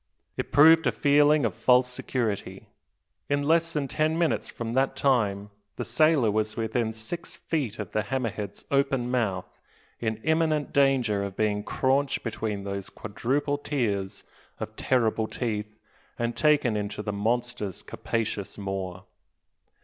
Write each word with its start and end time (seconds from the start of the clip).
It 0.35 0.51
proved 0.51 0.87
a 0.87 0.91
feeling 0.91 1.45
of 1.45 1.53
false 1.53 1.87
security. 1.87 2.69
In 3.29 3.43
less 3.43 3.71
than 3.71 3.87
ten 3.87 4.17
minutes 4.17 4.49
from 4.49 4.73
that 4.73 4.95
time 4.95 5.51
the 5.75 5.85
sailor 5.85 6.31
was 6.31 6.57
within 6.57 6.91
six 6.91 7.35
feet 7.35 7.77
of 7.77 7.91
the 7.91 8.01
"hammer 8.01 8.31
head's" 8.31 8.65
open 8.71 9.11
mouth, 9.11 9.59
in 9.99 10.17
imminent 10.23 10.73
danger 10.73 11.23
of 11.23 11.35
being 11.37 11.61
craunched 11.63 12.23
between 12.23 12.63
those 12.63 12.89
quadruple 12.89 13.59
tiers 13.59 14.23
of 14.59 14.75
terrible 14.75 15.27
teeth, 15.27 15.77
and 16.17 16.35
taken 16.35 16.75
into 16.75 17.03
the 17.03 17.13
monster's 17.13 17.83
capacious 17.83 18.57
maw. 18.57 19.03